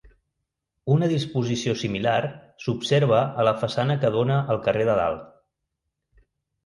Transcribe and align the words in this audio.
Una 0.95 1.09
disposició 1.11 1.75
similar 1.81 2.15
s'observa 2.65 3.21
a 3.43 3.47
la 3.51 3.55
façana 3.65 4.01
que 4.05 4.13
dóna 4.17 4.39
al 4.55 4.63
carrer 4.69 4.89
de 4.93 4.97
Dalt. 5.03 5.29